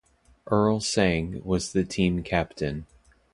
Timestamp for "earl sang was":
0.49-1.73